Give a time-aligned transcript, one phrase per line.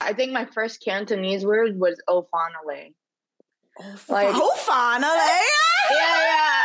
[0.00, 2.94] I think my first Cantonese word was Ofanale.
[4.08, 5.40] Like, Ofanale.
[5.90, 6.62] Yeah, yeah.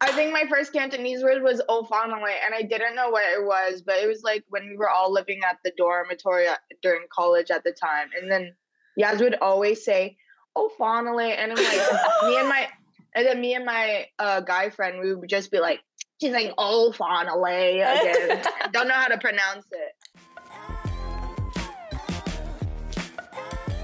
[0.00, 3.82] I think my first Cantonese word was Ofanale, and I didn't know what it was,
[3.82, 6.46] but it was like when we were all living at the dormitory
[6.82, 8.08] during college at the time.
[8.20, 8.54] And then
[8.98, 10.16] Yaz would always say,
[10.56, 12.68] Ofanale, and I'm like, me and my,
[13.14, 15.80] and then me and my uh, guy friend, we would just be like,
[16.20, 18.42] she's like, Ofanale again.
[18.72, 20.11] Don't know how to pronounce it.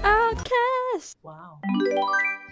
[0.09, 1.17] Outcast.
[1.21, 1.59] Wow.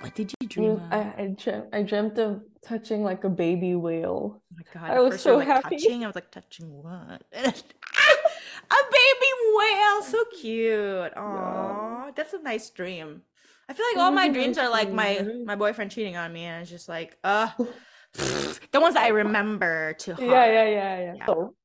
[0.02, 1.08] What did you dream I, of?
[1.18, 4.42] I, dreamt, I dreamt of touching like a baby whale.
[4.42, 4.92] Oh my god!
[4.92, 5.78] I was first you were so like, happy.
[5.78, 7.24] Touching, I was like, touching what?
[7.34, 11.16] a baby whale, so cute.
[11.16, 13.24] Aww, that's a nice dream.
[13.70, 16.62] I feel like all my dreams are like my my boyfriend cheating on me, and
[16.62, 17.50] it's just like, uh,
[18.14, 20.28] the ones that I remember to heart.
[20.28, 21.14] Yeah, yeah, yeah, yeah.
[21.16, 21.26] Yeah.
[21.26, 21.56] So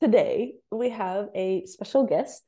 [0.00, 2.44] today we have a special guest.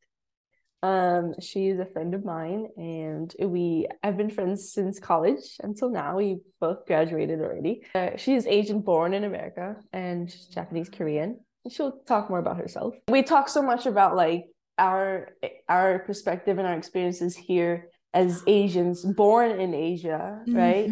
[0.84, 5.88] Um, she is a friend of mine, and we have been friends since college until
[5.88, 6.18] now.
[6.18, 7.86] We both graduated already.
[7.94, 11.40] Uh, she is Asian born in America and Japanese Korean.
[11.70, 12.94] She'll talk more about herself.
[13.08, 14.44] We talk so much about like
[14.76, 15.30] our
[15.70, 20.90] our perspective and our experiences here as Asians born in Asia, right?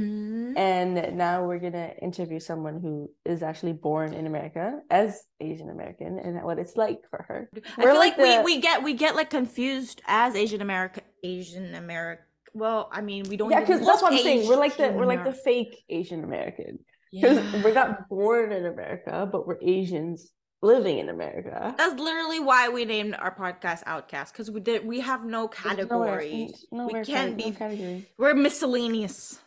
[0.53, 0.59] Mhm.
[0.59, 6.19] And now we're gonna interview someone who is actually born in America as Asian American
[6.19, 7.51] and what it's like for her.
[7.79, 11.75] I feel like, the- we, we get we get like confused as Asian America Asian
[11.75, 12.23] America.
[12.55, 13.51] Well, I mean, we don't.
[13.51, 14.49] yeah, because that's what I'm saying.
[14.49, 16.79] We're like the we're like the fake Asian American
[17.13, 17.63] because Yeah.
[17.65, 20.33] we're not born in America, but we're Asians
[20.65, 21.75] living in America.
[21.77, 25.49] That's literally why we named our podcast Outcast because we did we have no nowhere-
[25.49, 26.55] category.
[26.71, 27.57] no- we can't cate- no be.
[27.57, 28.07] category.
[28.19, 29.41] We're miscellaneous.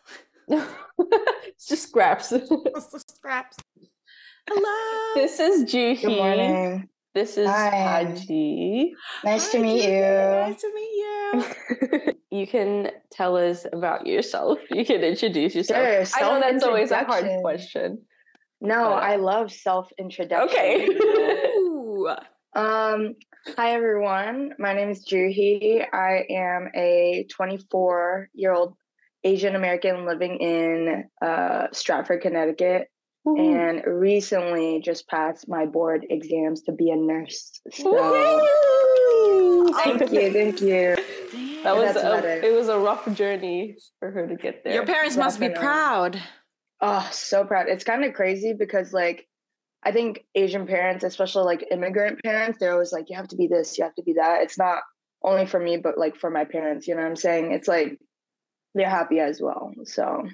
[1.48, 2.32] it's just scraps.
[2.32, 3.58] it's just Scraps.
[4.50, 5.14] Hello.
[5.16, 6.02] this is Joohee.
[6.02, 6.90] Good morning.
[7.16, 7.70] This is Hi.
[8.06, 8.94] Haji.
[9.24, 9.96] Nice to meet Julie.
[9.96, 10.02] you.
[10.04, 12.40] Nice to meet you.
[12.40, 14.60] you can tell us about yourself.
[14.70, 16.10] You can introduce yourself.
[16.10, 18.04] Sure, I know that's always a hard question.
[18.62, 20.60] No, But- I love self introduction.
[20.60, 20.88] Okay.
[22.56, 23.16] Um,
[23.58, 24.54] hi everyone.
[24.60, 25.86] My name is Joohee.
[25.94, 28.76] I am a 24 year old
[29.26, 32.88] Asian American living in uh, Stratford, Connecticut,
[33.26, 37.60] and recently just passed my board exams to be a nurse.
[37.72, 39.74] So Woo!
[39.74, 40.96] thank you, thank you.
[41.64, 42.44] That was a, it.
[42.44, 44.74] it was a rough journey for her to get there.
[44.74, 46.22] Your parents must be proud.
[46.80, 47.68] Oh, so proud.
[47.68, 49.28] It's kind of crazy because like
[49.84, 53.48] I think Asian parents, especially like immigrant parents, they're always like, you have to be
[53.48, 54.44] this, you have to be that.
[54.44, 54.84] It's not
[55.24, 57.52] only for me, but like for my parents, you know what I'm saying?
[57.52, 58.00] It's like
[58.76, 59.74] they're happy as well.
[59.86, 60.28] So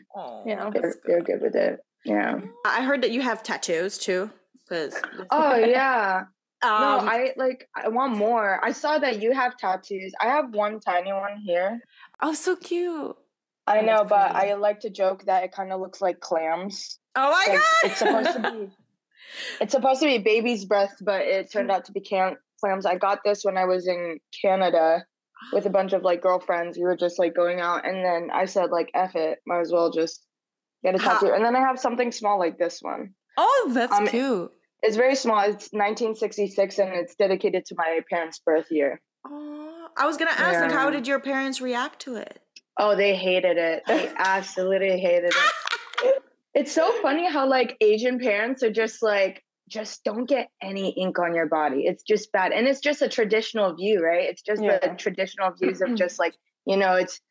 [0.46, 0.70] Yeah.
[0.74, 1.80] they're they're good with it.
[2.04, 2.42] Yeah.
[2.66, 4.30] I heard that you have tattoos too.
[4.68, 4.96] Because
[5.30, 6.24] Oh yeah.
[6.64, 6.70] no,
[7.00, 8.60] um, I like I want more.
[8.64, 10.12] I saw that you have tattoos.
[10.20, 11.80] I have one tiny one here.
[12.22, 13.16] oh, so cute.
[13.68, 14.52] I That's know, but pretty.
[14.52, 17.00] I like to joke that it kind of looks like clams.
[17.16, 17.64] Oh my Like, god!
[17.84, 18.70] it's supposed to be
[19.62, 22.86] it's supposed to be baby's breath, but it turned out to be can- clams.
[22.88, 25.06] I got this when I was in Canada
[25.54, 26.78] with a bunch of like girlfriends.
[26.78, 29.72] We were just like going out, and then I said like, "F it, might as
[29.72, 30.26] well just
[30.84, 33.14] get a How- tattoo." And then I have something small like this one.
[33.38, 34.52] oh, that's um, cute.
[34.84, 35.40] It's very small.
[35.42, 39.00] It's 1966, and it's dedicated to my parents' birth year.
[39.26, 42.40] Oh, I was gonna ask, like, how did your parents react to it?
[42.78, 43.84] Oh, they hated it.
[43.86, 46.24] They absolutely hated it.
[46.54, 51.20] It's so funny how like Asian parents are just like, just don't get any ink
[51.20, 51.86] on your body.
[51.86, 52.52] It's just bad.
[52.52, 54.30] And it's just a traditional view, right?
[54.30, 56.36] It's just the traditional views of just like,
[56.66, 57.22] you know, it's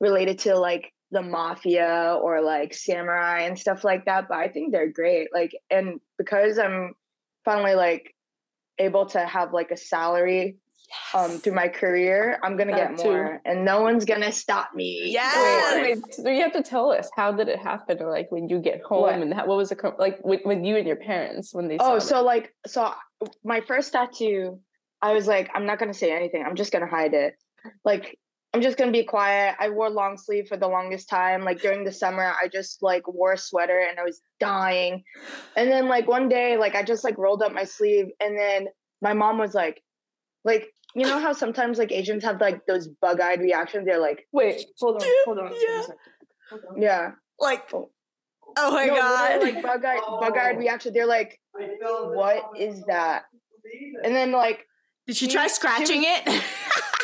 [0.00, 4.28] related to like the mafia or like samurai and stuff like that.
[4.28, 5.28] But I think they're great.
[5.32, 6.94] Like, and because I'm
[7.44, 8.14] finally like
[8.78, 10.58] able to have like a salary
[11.14, 13.04] um through my career, I'm gonna That get too.
[13.04, 15.10] more and no one's gonna stop me.
[15.12, 15.82] Yes!
[15.82, 18.58] Wait, so you have to tell us how did it happen, or like when you
[18.60, 19.14] get home, What?
[19.14, 21.78] and how, what was the like with, with you and your parents when they?
[21.78, 22.00] saw Oh, it?
[22.02, 22.92] so like, so
[23.44, 24.60] my first tattoo,
[25.02, 26.42] I was like, I'm not gonna say anything.
[26.46, 27.34] I'm just gonna hide it.
[27.84, 28.18] Like,
[28.54, 29.56] I'm just gonna be quiet.
[29.58, 31.44] I wore long sleeve for the longest time.
[31.44, 35.02] Like during the summer, I just like wore a sweater and I was dying.
[35.56, 38.68] And then like one day, like I just like rolled up my sleeve, and then
[39.02, 39.82] my mom was like,
[40.44, 43.84] like you know how sometimes like Asians have like those bug-eyed reactions.
[43.86, 45.52] They're like, wait, hold on, hold on.
[45.54, 45.82] Yeah.
[46.76, 47.90] yeah, Like, Oh.
[48.56, 49.42] oh my no, god!
[49.42, 50.92] like bug-eyed, bug-eyed reaction.
[50.94, 53.24] They're like, what is that?
[54.04, 54.64] And then like.
[55.06, 56.42] Did she she- try she scratching it?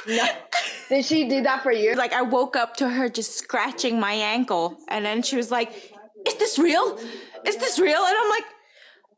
[0.04, 0.26] No.
[0.88, 1.94] Did she do that for you?
[1.94, 5.70] like I woke up to her just scratching my ankle, and then she was like,
[6.26, 6.98] "Is this real?
[7.46, 8.42] Is this real?" And I'm like,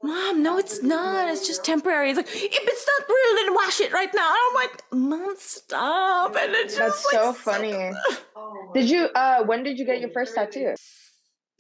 [0.05, 1.31] Mom, no, it's not.
[1.31, 2.11] It's just temporary.
[2.11, 4.29] It's like, if it's not real, then wash it right now.
[4.29, 6.37] And I'm like, Mom, stop.
[6.37, 7.91] And it's just That's like so funny.
[8.75, 9.09] Did you?
[9.15, 10.75] Uh, when did you get your first tattoo?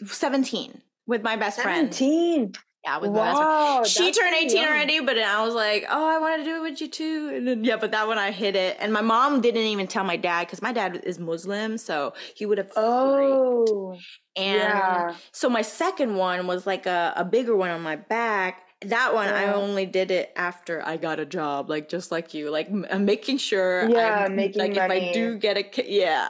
[0.05, 1.95] 17 with my best friend.
[1.95, 2.53] Seventeen.
[2.85, 3.49] Yeah, with my best friend.
[3.49, 3.83] Wow.
[3.85, 4.67] She turned 18 young.
[4.67, 7.33] already, but I was like, oh, I want to do it with you too.
[7.35, 8.77] And then, yeah, but that one I hit it.
[8.79, 11.79] And my mom didn't even tell my dad because my dad is Muslim.
[11.79, 12.67] So he would have.
[12.67, 12.79] freaked.
[12.79, 13.97] Oh.
[14.37, 15.15] And yeah.
[15.33, 18.61] so my second one was like a, a bigger one on my back.
[18.83, 22.51] That one I only did it after I got a job, like just like you,
[22.51, 23.89] like making sure.
[23.89, 26.29] Yeah, I'm, making like if I do get a, yeah,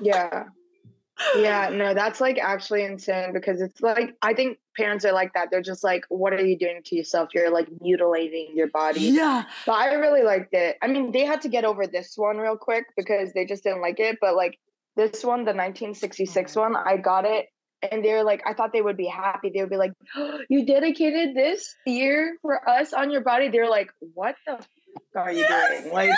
[0.00, 0.44] Yeah.
[1.36, 5.48] Yeah, no, that's like actually insane because it's like I think parents are like that.
[5.50, 7.30] They're just like, what are you doing to yourself?
[7.34, 9.00] You're like mutilating your body.
[9.00, 10.76] yeah, But I really liked it.
[10.82, 13.80] I mean, they had to get over this one real quick because they just didn't
[13.82, 14.18] like it.
[14.20, 14.58] But like
[14.96, 17.46] this one, the 1966 one, I got it.
[17.90, 19.50] And they're like, I thought they would be happy.
[19.52, 19.92] They would be like,
[20.48, 23.48] you dedicated this year for us on your body.
[23.48, 24.68] They're like, what the f-
[25.16, 25.92] are you Yes, doing?
[25.92, 26.10] Like,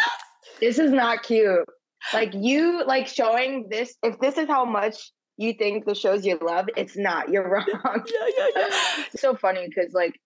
[0.61, 1.67] this is not cute.
[2.13, 3.97] Like, you like showing this.
[4.03, 7.29] If this is how much you think the shows you love, it's not.
[7.31, 7.65] You're wrong.
[7.67, 8.69] yeah, yeah, yeah.
[9.13, 10.21] it's so funny because like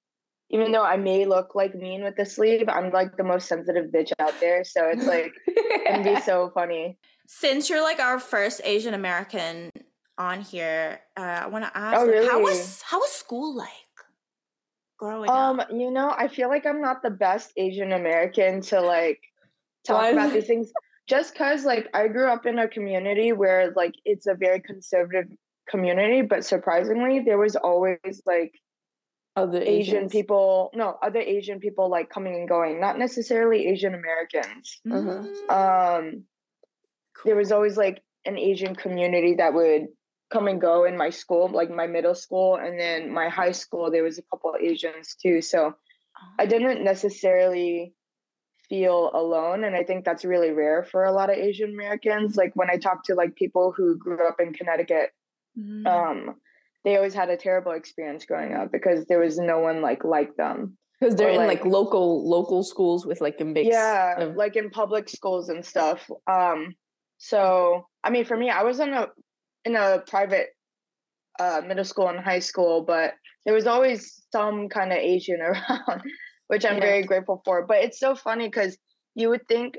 [0.50, 3.90] even though I may look like mean with the sleeve, I'm like the most sensitive
[3.92, 4.64] bitch out there.
[4.64, 5.32] So it's like
[5.86, 6.98] it'd be so funny.
[7.26, 9.70] Since you're like our first Asian American
[10.16, 13.69] on here, uh, I want to ask, Oh, like, how was how was school like
[14.98, 15.69] growing Um, up?
[15.70, 19.20] you know, I feel like I'm not the best Asian American to like
[19.86, 20.72] talk about these things.
[21.08, 25.28] Just cause like I grew up in a community where like it's a very conservative
[25.69, 28.52] community, but surprisingly there was always like
[29.34, 30.12] Other Asian Asians.
[30.12, 34.81] people no, other Asian people like coming and going, not necessarily Asian Americans.
[34.90, 35.25] uh-huh.
[35.50, 36.25] Mm, um
[37.25, 39.87] there was always like an asian community that would
[40.31, 43.90] come and go in my school like my middle school and then my high school
[43.90, 45.75] there was a couple of asians too so
[46.38, 47.94] i didn't necessarily
[48.69, 52.53] feel alone and i think that's really rare for a lot of asian americans like
[52.55, 55.11] when i talk to like people who grew up in connecticut
[55.59, 55.87] Mm.
[55.88, 56.37] um
[56.85, 60.37] they always had a terrible experience growing up because there was no one like like
[60.37, 63.67] them Because they're or, in like- like local local schools with like a mix.
[63.69, 66.75] yeah of- like in public schools and stuff um
[67.17, 69.09] so i mean for me i was in a
[69.64, 70.49] in a private
[71.41, 73.14] uh middle school and high school but
[73.44, 76.03] there was always some kind of asian around
[76.49, 76.81] which i'm Yeah.
[76.81, 78.77] very grateful for but it's so funny because
[79.15, 79.79] you would think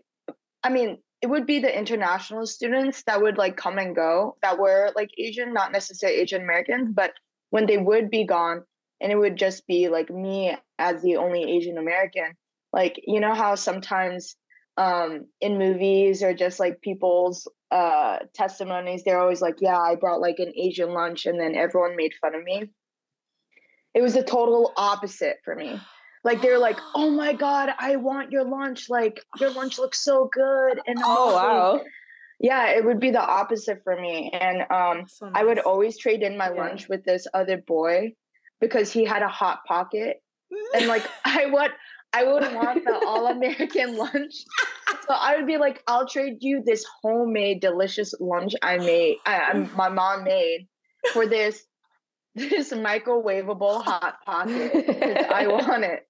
[0.64, 4.58] i mean it would be the international students that would like come and go that
[4.58, 7.14] were like asian not necessarily asian americans but
[7.50, 8.64] when they would be gone
[9.02, 12.34] and it would just be like me as the only asian american
[12.74, 14.36] like you know how sometimes
[14.78, 20.22] um in movies or just like people's uh testimonies they're always like yeah i brought
[20.22, 22.64] like an asian lunch and then everyone made fun of me
[23.94, 25.80] it was the total opposite for me
[26.24, 30.30] like they're like oh my god i want your lunch like your lunch looks so
[30.32, 31.84] good and I'm Oh wow.
[32.40, 36.22] yeah it would be the opposite for me and um So I would always trade
[36.24, 36.62] in my Yeah.
[36.62, 38.14] lunch with this other boy
[38.62, 40.18] because he had a hot pocket.
[40.76, 41.72] And like I would
[42.14, 44.34] I would want the all American lunch.
[45.08, 49.54] So I would be like, I'll trade you this homemade delicious lunch I made I,
[49.76, 50.68] my mom made
[51.14, 51.64] for this
[52.36, 54.72] this microwavable hot pocket.
[55.32, 56.08] I want it.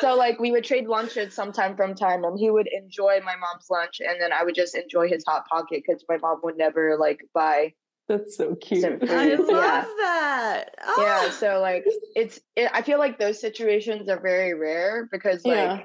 [0.00, 3.66] So like we would trade lunches sometime from time and he would enjoy my mom's
[3.70, 6.96] lunch and then I would just enjoy his hot pocket because my mom would never
[6.98, 7.74] like buy
[8.08, 8.84] That's so cute.
[9.10, 9.84] I love Yeah.
[9.98, 10.74] that.
[10.86, 10.94] Oh.
[10.98, 11.30] yeah Oh.
[11.30, 15.82] so like it's it, i feel like those situations are very rare because like Yeah.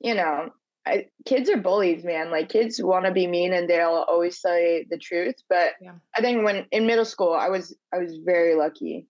[0.00, 0.50] you know
[0.86, 4.86] I, kids are bullies man like kids want to be mean and they'll always say
[4.90, 5.92] the truth but Yeah.
[6.16, 9.06] i think when in middle school i was i was very lucky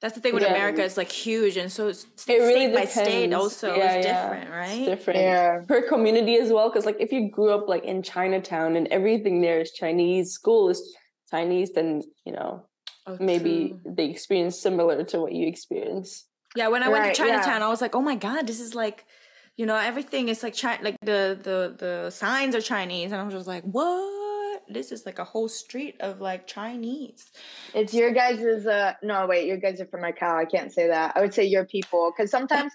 [0.00, 0.54] That's the thing with Yeah.
[0.54, 0.82] America.
[0.82, 4.12] It's like huge, and so it's It really state by state also Yeah, is yeah.
[4.12, 4.78] different, right?
[4.80, 5.20] It's different.
[5.20, 8.86] yeah Per community as well, because like if you grew up like in Chinatown and
[8.88, 10.80] everything there is Chinese, school is
[11.30, 12.66] Chinese, then you know
[13.06, 13.94] Oh, maybe true.
[13.96, 16.26] the experience similar to what you experience.
[16.56, 17.66] Yeah, when I went to Chinatown, yeah.
[17.66, 18.98] I was like, "Oh my god, this is like,
[19.56, 23.24] you know, everything is like Chi- like the the the signs are Chinese," and I
[23.24, 24.19] was just like, "What?
[24.72, 27.30] This is like a whole street of like Chinese."
[27.74, 30.34] it's your guys' uh no wait your guys are from Macau.
[30.36, 32.72] i can't say that i would say your people because sometimes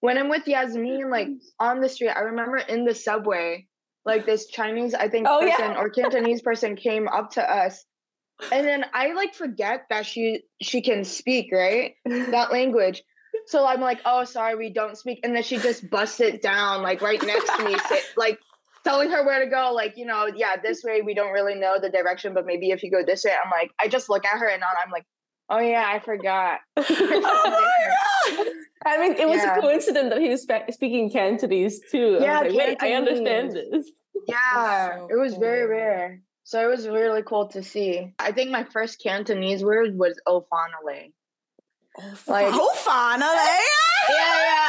[0.00, 1.28] when i'm with Iasmin like
[1.58, 3.66] on the street i remember in the subway
[4.04, 5.56] like this chinese i think Oh, yeah.
[5.56, 7.84] person or cantonese person came up to us
[8.52, 13.02] and then i like forget that she she can speak right that language
[13.46, 16.82] so i'm like oh sorry we don't speak and then she just busts it down
[16.82, 18.38] like right next to me say, like
[18.86, 21.74] telling her where to go like you know yeah this way we don't really know
[21.80, 24.38] the direction but maybe if you go this way i'm like i just look at
[24.38, 25.04] her and i'm like
[25.48, 26.58] Oh yeah, I forgot.
[26.76, 28.46] oh my god!
[28.84, 29.56] I mean, it was Yeah.
[29.56, 32.18] a coincidence that he was spe- speaking Cantonese too.
[32.20, 33.88] I Yeah, was like, wait, I understand this.
[34.26, 36.20] Yeah, so it was very rare.
[36.42, 38.12] So it was really cool to see.
[38.18, 41.12] I think my first Cantonese word was Ofanale.
[42.26, 43.28] Like- oh, finally!
[44.08, 44.65] Yeah, yeah.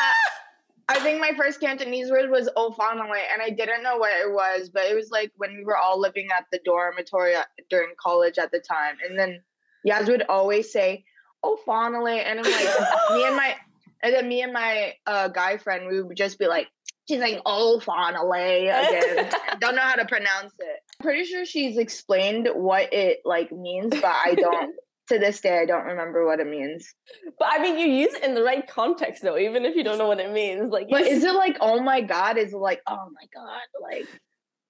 [0.89, 4.69] I think my first Cantonese word was Ofanale, and I didn't know what it was,
[4.69, 7.33] but it was like when we were all living at the dormitory
[7.69, 8.95] during college at the time.
[9.07, 9.41] And then
[9.85, 11.03] Yaz would always say,
[11.43, 13.55] Ofanale, and I'm like, me and my,
[14.01, 16.67] and then me and my uh, guy friend, we would just be like,
[17.07, 19.29] she's like, Ofanale again.
[19.59, 20.79] don't know how to pronounce it.
[20.99, 24.73] I'm pretty sure she's explained what it like means, but I don't.
[25.09, 26.93] To this day, I don't remember what it means.
[27.39, 29.97] But I mean, you use it in the right context though, even if you don't
[29.97, 30.69] know what it means.
[30.69, 32.37] Like, But is it like, oh my god?
[32.37, 33.61] Is it like, oh my god?
[33.81, 34.07] Like,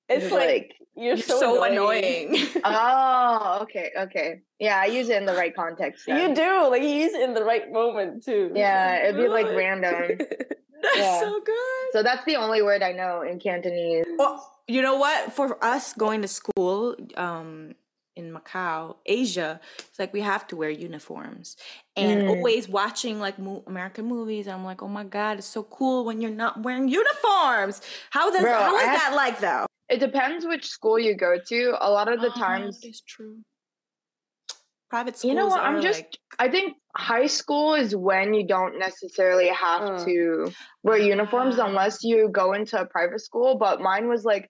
[0.10, 2.30] it's is it like, you're, You're so, so annoying.
[2.36, 2.48] annoying.
[2.64, 4.42] oh, okay, okay.
[4.60, 6.08] Yeah, I use it in the right context.
[6.08, 8.52] You do like you use it in the right moment too.
[8.56, 10.18] Yeah, it'd be like random.
[10.82, 11.20] That's Yeah.
[11.20, 11.88] so good.
[11.94, 14.06] So that's the only word I know in Cantonese.
[14.18, 15.34] Well, you know what?
[15.34, 17.74] For us going to school um,
[18.18, 21.56] in Macau, Asia, it's like we have to wear uniforms.
[21.96, 22.30] And Mm.
[22.30, 26.20] always watching like mo- American movies, I'm like, oh my god, it's so cool when
[26.22, 27.82] you're not wearing uniforms.
[28.10, 29.66] How does Bro, how is that like though?
[29.90, 31.60] It depends which school you go to.
[31.80, 33.38] A lot of the Oh, times, it's true.
[34.90, 35.60] Private schools you know what?
[35.62, 36.00] I'm just.
[36.02, 40.06] like, I think high school is when you don't necessarily have Uh.
[40.06, 40.52] to
[40.84, 41.68] wear uniforms Ah.
[41.68, 43.58] unless you go into a private school.
[43.58, 44.50] But mine was like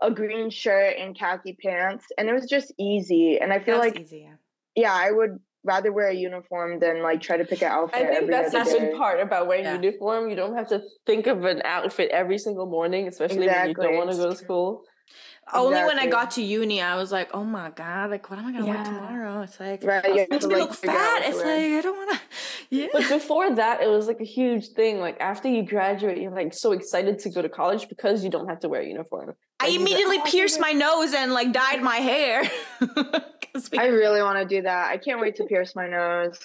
[0.00, 3.38] a green shirt and khaki pants, and it was just easy.
[3.40, 4.34] And I feel that's like easy, yeah.
[4.74, 8.02] yeah, I would rather wear a uniform than like try to pick an outfit.
[8.02, 9.80] I think every that's the good part about wearing Yeah.
[9.80, 10.28] uniform.
[10.28, 13.96] You don't have to think of an outfit every single morning, especially when you don't
[13.96, 14.46] want to go to It's true.
[14.46, 14.84] school.
[15.52, 18.46] Only when I got to uni, I was like, oh my god, like what am
[18.46, 19.42] I gonna wear tomorrow?
[19.42, 21.22] It's like Right, you it have makes to, me like, look fat.
[21.26, 22.20] It's like I don't wanna
[22.74, 22.86] Yeah.
[22.92, 24.98] But before that, it was like a huge thing.
[24.98, 28.48] Like after you graduate, you're like so excited to go to college because you don't
[28.48, 29.28] have to wear a uniform.
[29.60, 32.42] I Like, you're like, immediately "Oh, pierced wear-" my nose and like dyed my hair.
[32.80, 34.88] 'Cause we- I really want to do that.
[34.88, 36.38] I can't wait to pierce my nose.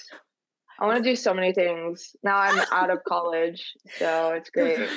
[0.81, 2.15] I want to do so many things.
[2.23, 4.87] Now I'm out of college, so it's great.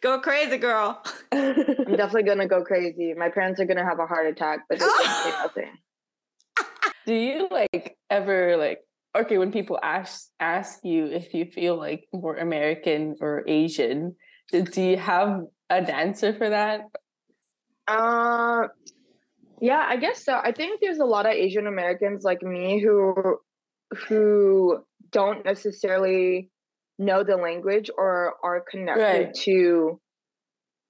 [0.00, 1.02] Go crazy, girl.
[1.32, 3.12] I'm definitely gonna go crazy.
[3.14, 5.72] My parents are gonna have a heart attack, but they can say nothing.
[7.06, 8.80] Do you like ever like
[9.20, 14.16] okay when people ask ask you if you feel like more American or Asian?
[14.52, 16.82] Do do you have an answer for that?
[17.88, 18.68] Uh,
[19.60, 20.34] yeah, I guess so.
[20.42, 23.38] I think there's a lot of Asian Americans like me who
[24.08, 26.50] who don't necessarily
[26.98, 29.34] know the language or are connected Right.
[29.44, 30.00] to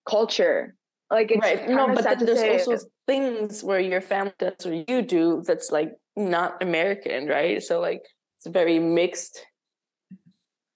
[0.08, 0.74] culture.
[1.10, 1.68] Like it's right.
[1.68, 2.58] No, but then there's say.
[2.58, 7.62] also things where your family does or you do that's like not American, right?
[7.62, 8.02] So like
[8.46, 9.44] it's very mixed.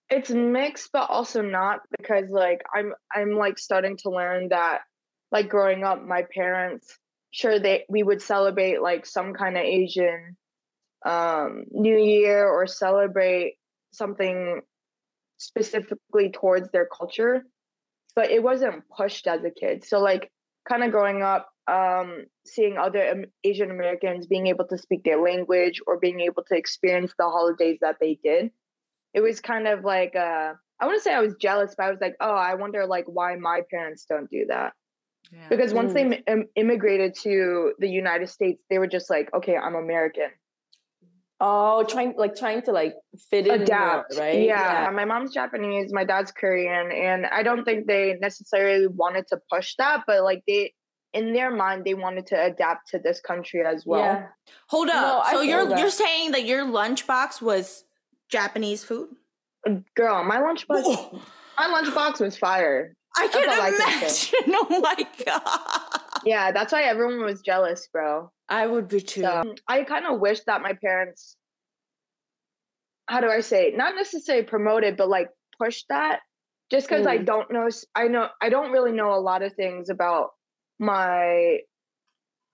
[0.09, 4.81] it's mixed but also not because like i'm i'm like starting to learn that
[5.31, 6.99] like growing up my parents
[7.31, 10.37] sure they we would celebrate like some kind of asian
[11.07, 13.55] um new year or celebrate
[13.93, 14.61] something
[15.39, 17.45] specifically towards their culture
[18.17, 20.29] but it wasn't pushed as a kid so like
[20.69, 25.81] kind of growing up um seeing other asian americans being able to speak their language
[25.87, 28.51] or being able to experience the holidays that they did
[29.15, 32.01] it was kind of like uh I wouldn't say I was jealous, but I was
[32.01, 34.73] like, oh, I wonder like why my parents don't do that.
[35.31, 35.49] Yeah.
[35.51, 39.57] Because once they im- im- immigrated to the United States, they were just like, okay,
[39.57, 40.31] I'm American.
[41.39, 42.95] Oh, trying like trying to like
[43.31, 44.43] fit in more, Adapt, right?
[44.43, 44.91] Yeah.
[44.93, 49.75] My mom's Japanese, my dad's Korean, and I don't think they necessarily wanted to push
[49.79, 50.75] that, but like they,
[51.13, 54.01] in their mind, they wanted to adapt to this country as well.
[54.01, 54.27] yeah.
[54.69, 55.25] Hold up.
[55.27, 55.79] I so you're that.
[55.79, 57.85] you're saying that your lunchbox was
[58.29, 59.09] Japanese food?
[59.97, 61.21] Girl, my lunchbox, Whoa.
[61.59, 62.95] my lunchbox was fire.
[63.17, 64.55] I That's I can imagine.
[64.71, 66.01] Oh my god.
[66.25, 68.31] Yeah, that's why everyone was jealous, bro.
[68.49, 69.23] I would be too.
[69.23, 71.37] So I kind of wish that my parents,
[73.07, 76.21] how do I say, not necessarily promoted, but like pushed that.
[76.71, 77.25] Just because I Mm.
[77.27, 80.31] don't know, I know I don't really know a lot of things about
[80.81, 81.59] my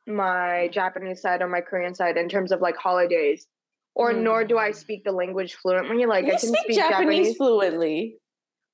[0.07, 3.47] my Japanese side or my Korean side in terms of like holidays,
[3.95, 4.75] or nor do I Mm.
[4.75, 6.05] speak the language fluently.
[6.07, 7.37] Like you I can speak, speak Japanese, Japanese.
[7.37, 8.17] fluently.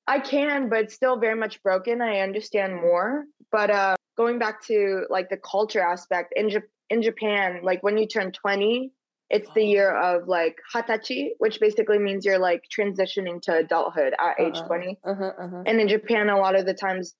[0.05, 2.01] I can, but it's still very much broken.
[2.01, 3.23] I understand more.
[3.51, 7.97] But uh, going back to like the culture aspect in Jap- in Japan, like when
[7.97, 8.91] you turn twenty,
[9.29, 14.39] it's the year of like hatachi, which basically means you're like transitioning to adulthood at
[14.39, 14.67] age Uh-uh.
[14.67, 14.99] twenty.
[15.05, 15.63] Uh-huh, uh-huh.
[15.65, 17.15] And in Japan, a lot of the times,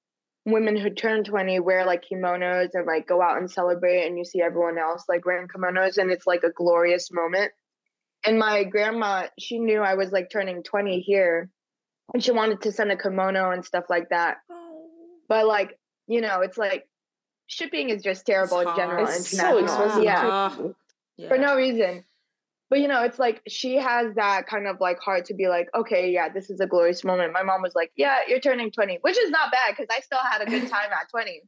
[0.46, 4.26] women who turn twenty wear like kimonos and like go out and celebrate, and you
[4.26, 7.52] see everyone else like wearing kimonos, and it's like a glorious moment.
[8.26, 11.50] and my grandma, she knew I was like turning 20 here
[12.14, 14.38] and she wanted to send a kimono and stuff like that.
[14.50, 14.88] Oh.
[15.28, 16.88] But like, you know, it's like
[17.48, 19.06] shipping is just terrible in general.
[19.06, 19.18] hard.
[19.20, 19.64] It's so international.
[19.64, 20.04] expensive.
[20.04, 20.28] Yeah.
[20.28, 20.68] Uh,
[21.18, 21.28] yeah.
[21.28, 22.04] for no reason.
[22.74, 25.68] But you know, it's like she has that kind of like heart to be like,
[25.76, 27.32] okay, yeah, this is a glorious moment.
[27.32, 30.18] My mom was like, yeah, you're turning 20, which is not bad because I still
[30.18, 31.40] had a good time at 20.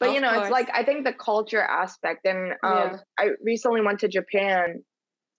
[0.00, 0.44] But you know, course.
[0.44, 2.96] it's like I think the culture aspect, and um, Yeah.
[3.18, 4.82] I recently went to Japan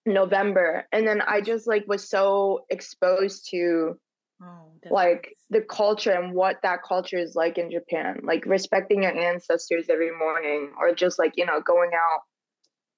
[0.05, 3.97] November, and then I just like was so exposed to
[4.43, 9.17] Oh, like the culture and what that culture is like in Japan, like respecting your
[9.17, 12.21] ancestors every morning, or just like you know going out.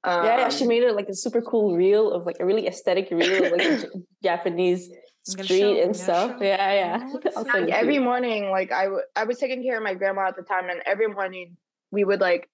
[0.04, 2.68] Um, yeah, yeah, she made it like a super cool reel of like a really
[2.68, 3.86] aesthetic reel of like
[4.24, 4.89] Japanese
[5.24, 6.32] street show- and stuff.
[6.39, 6.44] show.
[6.44, 7.10] Yeah, yeah.
[7.24, 9.84] That's I'll so send like every morning like I w- I was taking care of
[9.84, 11.58] my grandma at the time and every morning
[11.92, 12.50] we would like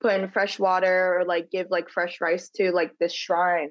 [0.00, 3.70] put in fresh water or like give like fresh rice to like this shrine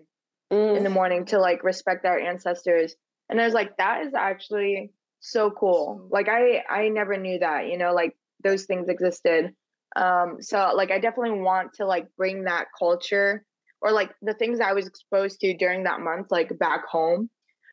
[0.50, 0.94] in the Mm.
[0.94, 2.96] morning to like respect our ancestors
[3.30, 7.68] and i was like that is actually so cool like i i never knew that
[7.68, 9.54] you know like those things existed
[9.98, 13.44] um so like i definitely want to like bring that culture
[13.82, 17.30] or like the things i was exposed to during that month like back home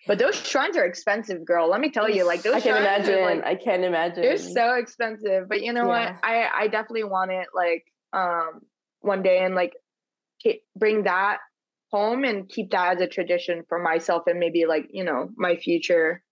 [0.06, 3.08] but those shrines are expensive girl let me tell you like those I can shrines
[3.08, 3.38] are, imagine.
[3.40, 4.22] like, I can't imagine.
[4.22, 6.12] they're so expensive, but you know Yeah.
[6.12, 6.16] what?
[6.22, 8.60] I I definitely want it like um
[9.00, 9.72] one day and like
[10.76, 11.38] bring that
[11.90, 15.56] home and keep that as a tradition for myself and maybe like you know my
[15.56, 16.22] future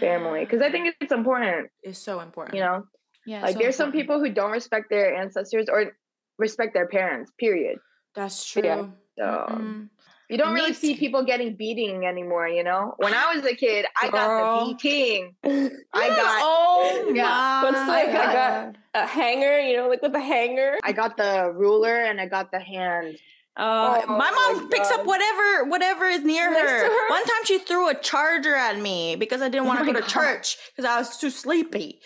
[0.00, 1.70] family because I think it's important.
[1.82, 2.56] it's so important.
[2.56, 2.84] You know,
[3.26, 3.42] yeah.
[3.42, 5.92] like so there's some people who don't respect their ancestors or
[6.38, 7.30] respect their parents.
[7.38, 7.78] Period.
[8.14, 8.62] That's true.
[8.64, 8.86] Yeah.
[9.18, 9.88] So Mm-mm.
[10.28, 12.48] you don't It really needs see people getting beating anymore.
[12.48, 14.28] You know, when I was a kid, I got
[14.66, 15.34] the beating.
[15.92, 17.22] I got Oh Yeah.
[17.24, 20.78] my But it's like, I got- a hanger, you know, like with a hanger.
[20.84, 23.18] I got the ruler and I got the hand.
[23.56, 26.84] Uh, Oh my my mom picks up whatever whatever is near her.
[26.88, 27.10] her?
[27.10, 29.92] One time she threw a charger at me because I didn't Oh want to my
[29.92, 30.08] go to God.
[30.10, 32.00] church because I was too sleepy.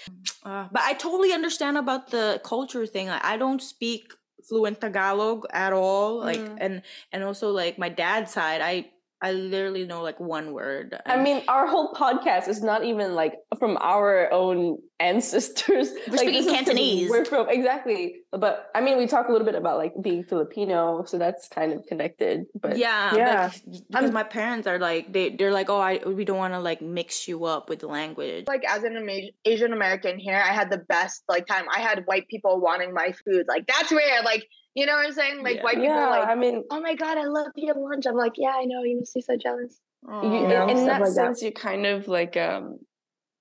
[0.44, 3.06] Uh, but I totally understand about the culture thing.
[3.08, 4.12] Like, I don't speak
[4.48, 6.18] fluent Tagalog at all.
[6.20, 6.58] Like Mm.
[6.60, 10.96] and and also like my dad's side, I I literally know like one word.
[11.04, 15.90] I and- mean, our whole podcast is not even like from our own ancestors.
[16.07, 17.11] We're like, speaking this is 'cause Cantonese.
[17.11, 21.04] We're from exactly, but I mean, we talk a little bit about like being Filipino,
[21.04, 22.44] so that's kind of connected.
[22.61, 23.50] But yeah, Yeah.
[23.66, 26.61] but because my parents are like they they're like oh I we don't want to
[26.61, 28.44] like mix you up with the language.
[28.46, 31.64] like as an Ama- Asian American here, I had the best like time.
[31.74, 33.46] I had white people wanting my food.
[33.48, 34.22] Like that's rare.
[34.22, 35.42] Like you know what I'm saying?
[35.42, 35.62] Like Yeah.
[35.62, 38.07] white people yeah, are like, I mean, oh my god, I love your lunch.
[38.07, 38.83] I'm like, yeah, I know.
[38.83, 39.78] You must be so jealous.
[40.04, 40.48] you, Aw.
[40.48, 41.14] know, in that like that.
[41.14, 42.78] sense, you're kind of like um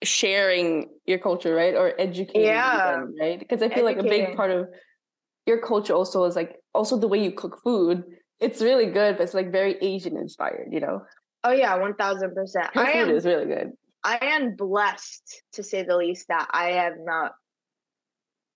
[0.04, 2.98] sharing your culture, right, or educating Yeah.
[2.98, 3.40] them, right?
[3.40, 4.68] Because I feel like a big part of
[5.46, 8.04] your culture also is like also the way you cook food.
[8.40, 11.02] It's really good, but it's like very Asian inspired, you know.
[11.44, 12.68] Oh yeah, one thousand percent.
[12.74, 13.72] Her I food am is really good.
[14.04, 17.34] I am blessed to say the least that I have not.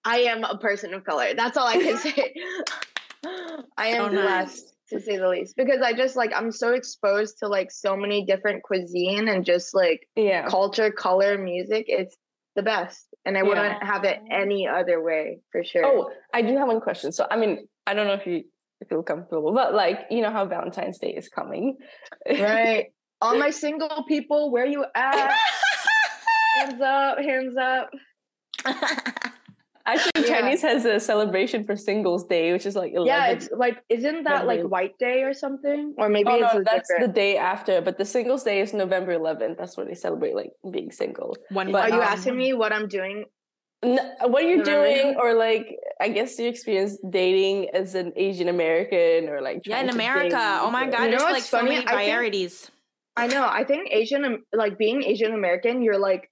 [0.04, 1.34] I am a person of color.
[1.36, 2.34] That's all I can say.
[3.78, 4.24] I am So nice.
[4.24, 7.96] blessed to say the least because I just like I'm so exposed to like so
[7.96, 10.48] many different cuisine and just like Yeah.
[10.48, 11.86] culture, color, music.
[11.88, 12.16] It's
[12.56, 13.48] the best, and I Yeah.
[13.48, 15.86] wouldn't have it any other way for sure.
[15.86, 17.12] Oh, I do have one question.
[17.14, 18.44] So, I mean, I don't know if you
[18.90, 21.78] feel comfortable, but like, you know how Valentine's Day is coming.
[22.28, 22.88] right.
[23.22, 25.38] All my single people, where you at?
[26.56, 27.92] hands up, hands up.
[29.86, 30.40] Actually, Yeah.
[30.42, 33.08] Chinese has a celebration for Singles Day, which is like 11.
[33.08, 35.94] Yeah, it's like, isn't that like White Day or something?
[35.98, 38.74] Or maybe Oh it's no, a that's the day after, but the Singles Day is
[38.74, 39.58] November 11th.
[39.58, 41.36] That's when they celebrate like being single.
[41.50, 43.26] One But, Are you um, asking me what I'm doing?
[43.84, 44.88] N- what you're November?
[44.88, 49.82] doing, or like, I guess you experience dating as an Asian American, or like Yeah,
[49.82, 50.60] in America.
[50.62, 51.72] Oh my god, You know there's like what's so funny?
[51.72, 52.72] many I think- varieties.
[53.18, 53.46] I know.
[53.46, 56.31] I think Asian, like being Asian American, you're like,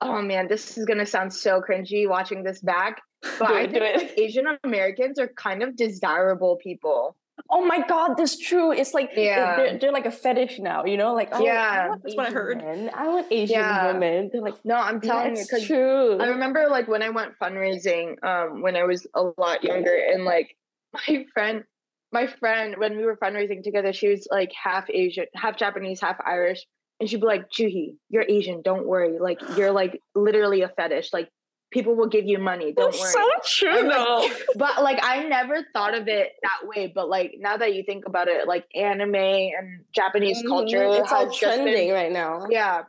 [0.00, 3.00] oh man, this is gonna sound so cringy watching this back.
[3.38, 3.96] But Do I it, do think it.
[4.02, 7.16] like, Asian Americans are kind of desirable people.
[7.50, 8.72] Oh my god, that's true.
[8.72, 9.56] It's like Yeah.
[9.56, 11.12] they're, they're like a fetish now, you know?
[11.14, 11.84] Like, oh, Yeah.
[11.84, 12.58] I want That's what I heard.
[12.58, 12.90] Men.
[12.94, 13.92] I want Asian Yeah.
[13.92, 14.30] women.
[14.32, 16.18] They're like, No, I'm telling you that's because true.
[16.18, 20.24] I remember like when I went fundraising um when I was a lot younger and
[20.24, 20.56] like
[20.94, 21.64] my friend
[22.12, 26.16] my friend when we were fundraising together she was like half Asian half Japanese half
[26.24, 26.64] Irish
[27.00, 31.12] and she'd be like Joohee you're Asian don't worry like you're like literally a fetish
[31.12, 31.28] like
[31.72, 34.28] people will give you money don't that's worry so true, I'm like- though.
[34.56, 38.06] but like I never thought of it that way but like now that you think
[38.06, 42.46] about it like anime and Japanese culture Mhm, It's all just been- trending right now.
[42.50, 42.82] yeah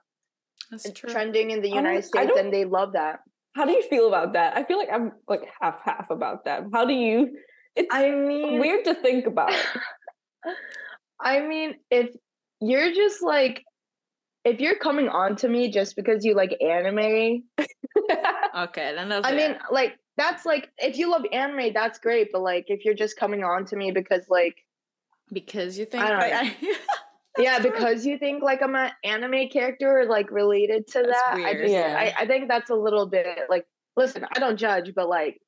[0.72, 1.10] That's it's true.
[1.10, 3.20] trending in the United States and they love that
[3.56, 4.56] How do you feel about that?
[4.56, 6.64] I feel like I'm like half half about that.
[6.72, 7.36] How do you?
[7.76, 9.50] It's I mean weird to think about.
[11.20, 12.10] I mean, if
[12.62, 13.64] you're just like,
[14.48, 17.44] if you're coming on to me just because you like anime,
[18.56, 19.36] Okay, then that's I it.
[19.36, 22.30] mean, like that's like if you love anime, that's great.
[22.32, 24.56] But like if you're just coming on to me because like
[25.32, 26.70] because you think I don't like, know.
[26.70, 26.76] I-
[27.38, 31.36] yeah, because you think like I'm an anime character or like related to That's that.
[31.36, 31.96] I just Yeah.
[31.98, 35.40] I, I think that's a little bit like listen, I don't judge, but like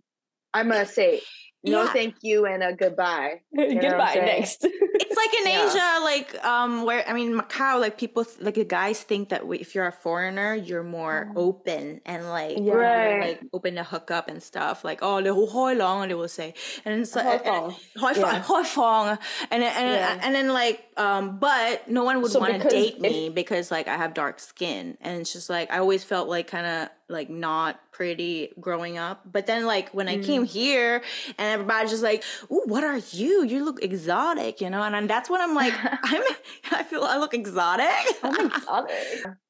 [0.54, 1.22] I'm gonna say
[1.64, 1.94] no Yeah.
[1.94, 3.42] thank you and a goodbye.
[3.52, 4.16] know Goodbye.
[4.16, 4.60] Next.
[4.64, 5.68] it's like in Yeah.
[5.68, 9.42] Asia, like um, where I mean Macau, like people, th- like the guys think that
[9.42, 12.74] w- if you're a foreigner, you're more open and like Yeah.
[12.74, 13.20] Right.
[13.22, 14.84] like open to hook up and stuff.
[14.84, 16.54] Like oh, the hoi long, they will say,
[16.86, 18.42] and it's like Hoi fong.
[18.42, 19.18] hoi fong, Yeah.
[19.52, 20.20] and then- and Yeah.
[20.26, 23.72] and then like um, but no one would So want to date if- me because
[23.72, 26.90] like I have dark skin, and it's just like I always felt like kind of
[27.10, 29.22] like not pretty growing up.
[29.30, 30.50] But then like when I came mm.
[30.50, 31.02] here,
[31.38, 33.44] and everybody's just like, "Ooh, what are you?
[33.44, 36.24] You look exotic," you know, and, and that's when I'm like, I'm
[36.72, 37.88] I feel I look exotic.
[38.24, 38.92] oh my god.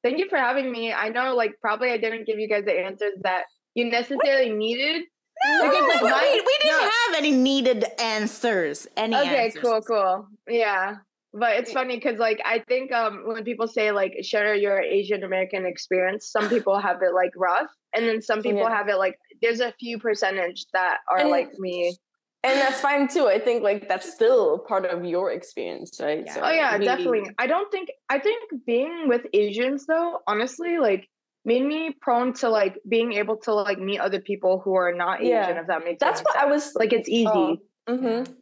[0.02, 0.92] Thank you for having me.
[0.92, 3.44] I know like probably I didn't give you guys the answers that
[3.74, 5.04] you necessarily needed.
[5.46, 6.90] No, Because, like, we, my- we didn't no.
[6.90, 8.86] have any needed answers.
[8.96, 9.62] Any Okay, answers.
[9.62, 10.28] cool, cool.
[10.46, 10.96] Yeah.
[11.32, 15.22] But it's funny because like I think um when people say like share your Asian
[15.24, 18.76] American experience, some people have it like rough and then some people Yeah.
[18.76, 21.96] have it like there's a few percentage that are And- like me.
[22.42, 23.28] And that's fine too.
[23.28, 26.22] I think like that's still part of your experience, right?
[26.24, 26.34] Yeah.
[26.34, 27.24] So Oh yeah, definitely.
[27.38, 31.06] I don't think I think being with Asians though, honestly, like
[31.44, 35.20] made me prone to like being able to like meet other people who are not
[35.20, 35.60] Asian, Yeah.
[35.60, 37.26] if that makes That's any what I was like it's easy.
[37.28, 38.32] Oh, mm-hmm.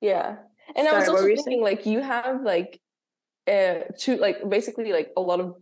[0.00, 0.36] Yeah.
[0.76, 2.80] And I was also thinking like you have like
[3.50, 5.56] uh two like basically like a lot of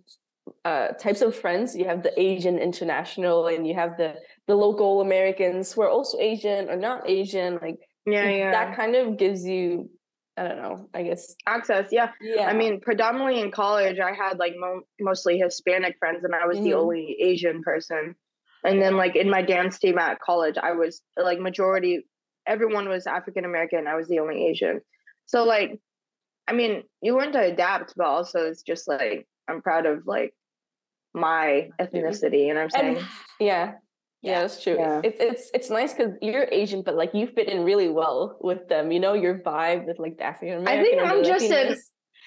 [0.65, 1.77] uh types of friends.
[1.77, 4.15] You have the Asian international and you have the
[4.47, 7.59] the local Americans who are also Asian or not Asian.
[7.61, 8.51] Like Yeah, yeah.
[8.53, 9.91] that kind of gives you
[10.37, 12.13] I don't know, I guess Access, yeah.
[12.21, 12.47] yeah.
[12.47, 16.59] I mean, predominantly in college, I had like mo- mostly Hispanic friends, and I was
[16.61, 16.81] the Mhm.
[16.83, 18.15] only Asian person.
[18.65, 22.07] And then, like in my dance team at college, I was like majority,
[22.47, 23.89] everyone was African American.
[23.89, 24.81] I was the only Asian.
[25.29, 25.79] So, like,
[26.49, 30.35] I mean, you learn to adapt, but also it's just like I'm proud of like
[31.15, 31.97] my mm-hmm.
[31.97, 32.47] ethnicity.
[32.47, 33.09] You know what I'm and saying?
[33.41, 33.73] yeah.
[34.21, 34.77] Yeah, that's true.
[34.77, 35.01] Yeah.
[35.05, 38.67] It's it's it's nice because you're Asian, but like you fit in really well with
[38.69, 38.91] them.
[38.91, 40.81] You know your vibe with like the African American.
[40.81, 41.79] I think I'm just an- Latinos.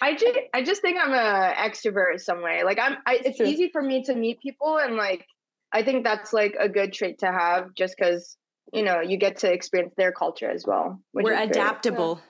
[0.04, 2.64] I just, I just think I'm a extrovert some way.
[2.64, 3.46] Like I'm, I, it's True.
[3.46, 5.26] easy for me to meet people, and like
[5.72, 8.38] I think that's like a good trait to have, just because
[8.74, 11.02] you know you get to experience their culture as well.
[11.14, 12.16] We're adaptable.
[12.16, 12.26] great.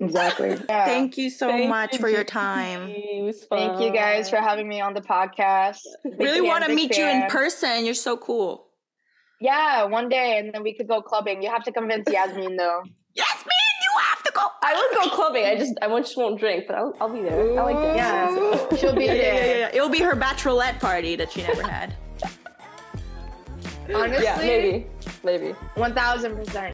[0.00, 0.06] Adaptable.
[0.52, 0.66] Exactly.
[0.68, 0.84] Yeah.
[0.86, 2.88] Thank you so Thank much you, for your time.
[2.96, 5.80] It Thank you guys for having me on the podcast.
[6.04, 7.84] Big Really want to big meet you in person.
[7.84, 8.66] You're so cool.
[9.40, 11.42] Yeah, one day, and then we could go clubbing.
[11.42, 12.82] You have to convince Iasmin though.
[13.18, 14.42] Iasmin, you have to go.
[14.62, 15.44] I would go clubbing.
[15.46, 17.58] I just I just won't drink, but I'll, I'll be there.
[17.58, 17.96] I like dancing.
[17.96, 18.76] Yeah, so.
[18.76, 19.46] she'll be Yeah, yeah, there.
[19.46, 19.70] yeah, yeah.
[19.76, 21.94] It'll be her bachelorette party that she never had.
[23.94, 24.86] Honestly, Yeah, maybe,
[25.24, 25.48] maybe.
[25.74, 26.68] one thousand percent.